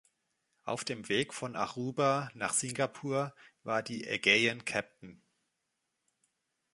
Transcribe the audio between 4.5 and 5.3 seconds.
Captain.